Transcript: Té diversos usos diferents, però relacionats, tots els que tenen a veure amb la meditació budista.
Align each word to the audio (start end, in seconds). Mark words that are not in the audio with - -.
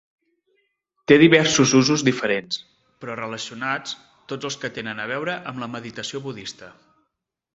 Té 1.09 1.17
diversos 1.23 1.73
usos 1.79 2.03
diferents, 2.07 2.57
però 3.03 3.17
relacionats, 3.19 3.93
tots 4.33 4.49
els 4.51 4.59
que 4.63 4.73
tenen 4.79 5.03
a 5.05 5.07
veure 5.15 5.39
amb 5.51 5.65
la 5.65 5.71
meditació 5.77 6.25
budista. 6.29 6.75